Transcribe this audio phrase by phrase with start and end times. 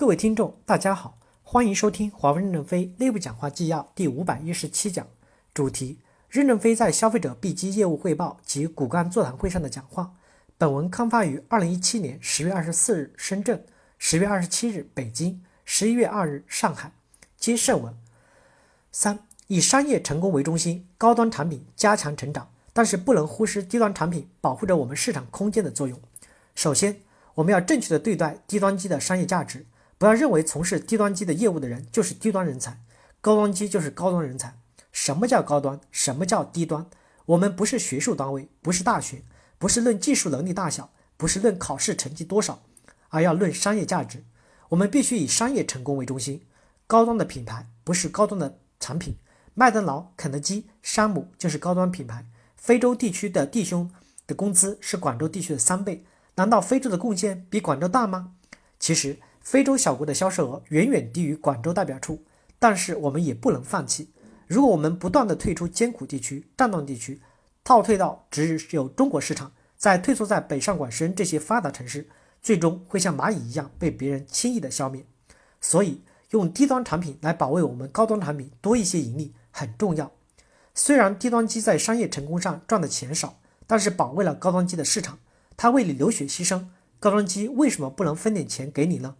[0.00, 5.06] 各位听众，大家好，欢迎收听华为任正非内部讲话纪要第五百一十七讲，
[5.52, 5.98] 主题：
[6.30, 10.14] 任正非在消费者 B 机业务汇报及骨干座谈会上的讲话。
[10.56, 13.62] 本文刊发于二零一七年十月二十四日深圳，
[13.98, 16.92] 十月二十七日北京，十一月二日上海。
[17.36, 17.94] 接圣文。
[18.90, 26.00] 三、以商业成功为中心，高端产品加强成长，但是不能忽视低端产品保护着我们市场空间的作用。
[26.54, 27.02] 首先，
[27.34, 29.66] 我们要正确的对待低端机的商业价值，
[30.00, 32.80] 不要认为从事低端机的业务的人就是低端人才，
[33.20, 34.56] 高端机就是高端人才。
[34.90, 35.78] 什么叫高端？
[35.90, 36.86] 什么叫低端？
[37.26, 39.22] 我们不是学术单位，不是大学，
[39.58, 42.62] 不是论技术能力大小，不是论考试成绩多少，
[43.10, 44.24] 而要论商业价值。
[44.70, 46.46] 我们必须以商业成功为中心。
[46.86, 49.18] 高端的品牌不是高端的产品，
[49.52, 52.24] 麦当劳、肯德基、山姆就是高端品牌。
[52.56, 53.90] 非洲地区的弟兄
[54.26, 58.32] 的工资是广州地区的三倍，难道非洲的贡献比广州大吗？
[58.78, 59.18] 其实，
[59.50, 62.22] 非洲小国的销售额远远低于广州代表处，
[62.60, 64.12] 但是我们也不能放弃。
[64.46, 67.20] 如果我们不断的退出艰苦地区、战乱地区，
[67.64, 72.08] 倒退到只有中国市场，再退缩在北上广深这些发达城市，
[72.40, 75.04] 最终会像蚂蚁一样被别人轻易的消灭。
[75.60, 76.02] 所以。
[76.30, 80.12] 用低端产品来保卫我们高端产品多一些盈利很重要。
[80.76, 85.18] 虽然低端机在商业成功上赚的钱少，但是保卫了高端机的市场。
[85.56, 86.66] 它为你流血牺牲，
[87.00, 89.16] 高端机为什么不能分点钱给你呢？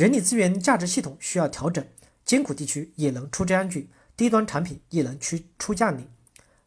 [0.00, 1.86] 人力资源价值系统需要调整，
[2.24, 6.08] 艰苦地区也能出将军，低端产品也能去出将领。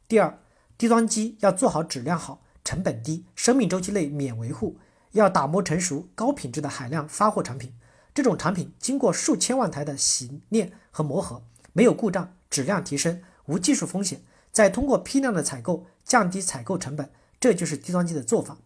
[0.08, 0.38] 第二，
[0.78, 4.78] 低端机要做好质量好、成本低、生命周期内免维护，
[5.14, 7.74] 要打磨成熟高品质的海量发货产品。
[8.14, 17.10] 这种产品经过数千万台的洗练和磨合，没有故障，质量提升，无技术风险，再通过批量的采购降低采购成本，
[17.40, 18.60] 这就是低端机的做法。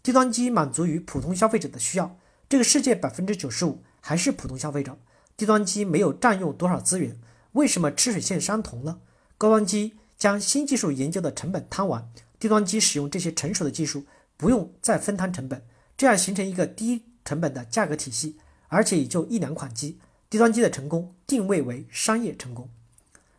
[0.00, 2.16] 低端机满足于普通消费者的需要，
[2.48, 4.98] 这个世界百分之九十五还是普通消费者。
[5.34, 7.18] 低端机没有占用多少资源，
[7.52, 9.00] 为什么吃水线相同呢？
[9.38, 14.04] 高端机将新技术研究的成本摊完，低端机使用这些成熟的技术，
[14.36, 15.64] 不用再分摊成本，
[15.96, 18.36] 这样形成一个低成本的价格体系。
[18.68, 19.98] 而且也就一两款机，
[20.30, 22.70] 低端机的成功定位为商业成功。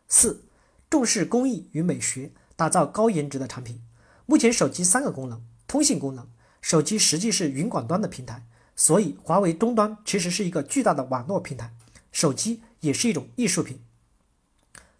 [0.07, 0.43] 四，
[0.91, 3.81] 重视工艺与美学，打造高颜值的产品。
[4.27, 6.27] 目前手机三个功能：通信功能，
[6.61, 11.71] 手机实际是云管端的平台，所以华为终端其实是一个巨大的网络平台，
[12.11, 13.79] 手机也是一种艺术品。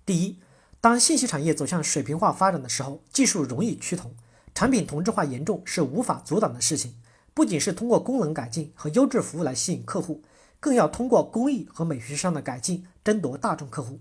[0.06, 0.38] 第一，
[0.80, 4.14] 当信息产业走向水平化发展的时候，技术容易趋同，
[4.54, 6.96] 产品同质化严重是无法阻挡的事情。
[7.34, 10.22] 不仅是通过功能改进和优质服务来吸引客户，
[10.60, 14.00] 更要通过工艺和美学上的改进争夺大众客户。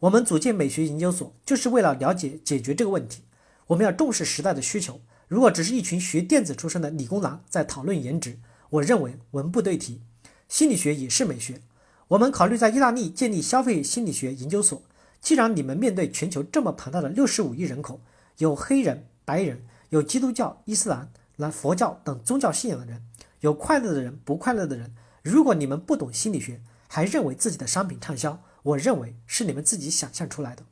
[0.00, 3.22] 我们组建美学研究所，就是为了了解解决这个问题。
[3.68, 5.00] 我们要重视时代的需求。
[5.28, 8.38] 如果只是一群学电子出身的理工男在讨论颜值，
[8.72, 10.00] 我认为文不对题。
[10.48, 11.60] 心理学也是美学。
[12.08, 14.82] 我们考虑在意大利建立消费心理学研究所。
[15.20, 18.00] 既然你们面对全球这么庞大的六十五亿人口，
[18.38, 21.10] 有黑人、白人，有基督教、伊斯兰。
[21.36, 23.02] 来佛教等宗教信仰的人，
[23.40, 24.94] 有快乐的人，不快乐的人。
[25.22, 30.62] 如果你们不懂心理学，还认为自己的商品畅销，我认为是你们自己想象出来的。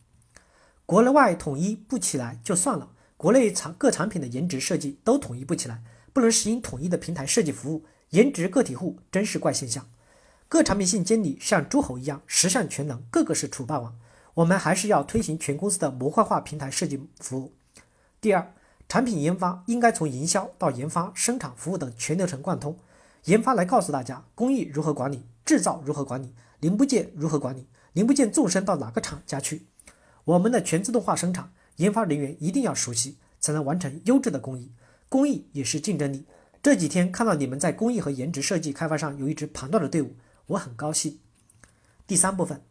[0.85, 5.83] 国内外统一不起来就算了，国内产各产品的颜值设计都统一不起来，
[6.13, 9.89] 不能实行统一的平台设计服务，颜值个体户真是怪现象。
[10.49, 13.97] 各产品线经理像诸侯一样十项全能，个个是楚霸王。
[14.35, 17.53] 我们还是要推行全公司的模块化平台设计服务。
[18.21, 18.53] 第二。
[18.89, 22.77] 产品研发应该从营销到研发、生产、服务等全流程贯通。
[23.27, 29.67] 研发来告诉大家工艺如何管理，制造如何管理，零部件如何管理，零部件纵深到哪个厂家去。
[30.25, 34.73] 我们的全自动化生产，研发人员一定要熟悉，才能完成优质的工艺。
[35.11, 36.25] 工艺也是竞争力。
[36.63, 40.15] 这几天看到你们在工艺和颜值设计开发上有一支庞大的队伍，
[40.47, 41.19] 我很高兴。
[42.07, 42.63] 第三部分，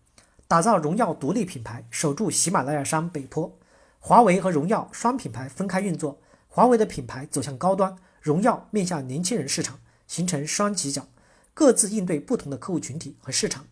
[0.47, 3.59] 打造荣耀独立品牌，守住喜马拉雅山北坡。
[3.99, 9.77] 华为和荣耀双品牌分开运作，华为的品牌走向高端，荣耀面向年轻人市场，
[10.07, 11.05] 形成双犄角，
[11.53, 13.65] 各自应对不同的客户群体和市场。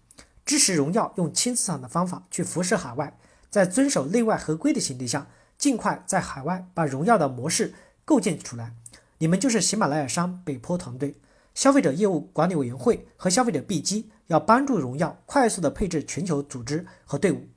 [0.46, 3.18] 支持荣耀用轻资产的方法去辐射海外，
[3.50, 5.28] 在遵守内外合规的前提下，
[5.58, 7.74] 尽快在海外把荣耀的模式
[8.08, 8.74] 构建出来。
[9.18, 11.18] 你们就是喜马拉雅山北坡团队，
[11.54, 17.50] 消费者业务管理委员会和消费者 B 机要帮助荣耀快速的配置全球组织和队伍。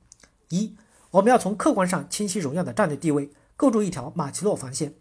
[0.49, 0.75] 一。
[1.11, 4.93] 我们要从客观上清晰荣耀的战略地位，构筑一条马奇诺防线。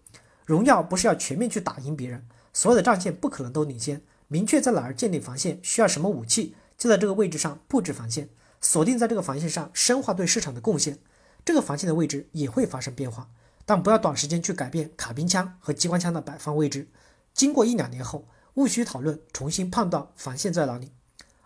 [0.45, 4.03] 荣耀不是要全面去打赢别人，所有的战线不可能都领先。
[4.29, 8.29] 明确在哪儿建立防线，需要什么武器，就在这个位置上布置防线，
[8.61, 10.99] 锁定在这个防线上，深化对市场的贡献。
[11.45, 13.29] 这个防线的位置也会发生变化，
[13.71, 16.89] 但不要短时间去改变卡宾枪和机关枪的摆放位置。
[17.33, 20.91] 经过一两年后，务需讨论重新判断防线在哪里。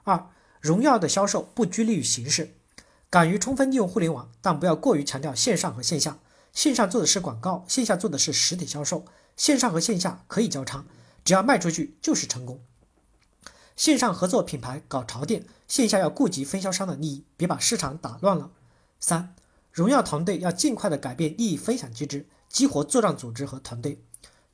[0.04, 2.54] 二、荣耀的销售不拘泥于形式，
[3.10, 6.16] 敢于充分利用互联网，但不要过于强调线上和线下。
[6.54, 9.04] 线上做的是广告，线下做的是实体销售。
[9.36, 10.86] 线上和线下可以交叉，
[11.26, 12.58] 只要卖出去就是成功。
[13.76, 18.50] 线上合作品牌搞潮店，线下要顾及分销商的利益，别把市场打乱了。
[18.98, 19.34] 三、
[19.74, 24.00] 荣耀团队要尽快的改变利益分享机制，激活作战组织和团队，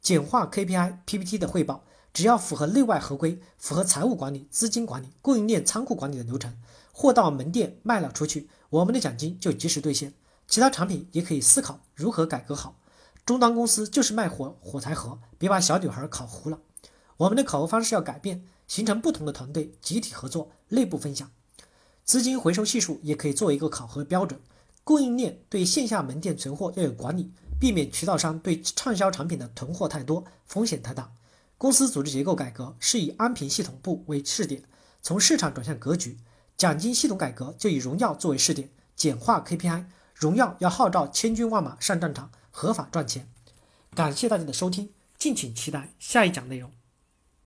[0.00, 1.84] 简化 KPI、PPT 的汇报，
[2.14, 6.56] 只要符合内外合规，符合财务管理、资金管理、供应链仓库管理的流程，
[6.90, 10.14] 货到门店卖了出去，我们的奖金就及时兑现。
[10.48, 12.78] 其他产品也可以思考如何改革好。
[13.26, 16.60] 终端公司就是卖火火柴盒，别把小女孩烤糊了。
[17.18, 21.30] 我们的考核方式要改变，形成不同的团队，集体合作，内部分享。
[22.06, 24.40] 资金回收系数也可以作为一个考核标准。
[24.90, 31.12] 供应链对线下门店存货要有管理，避免渠道商对畅销产品的囤货太多，风险太大。
[31.56, 34.64] 公司组织结构改革是以安平系统部为试点，
[35.00, 36.18] 从市场转向格局。
[36.56, 39.84] 奖金系统改革就以荣耀作为试点，简化 KPI。
[40.12, 43.28] 荣耀要号召千军万马上战场，合法赚钱。
[43.94, 46.68] 感谢大家的收听，敬请期待下一讲内容。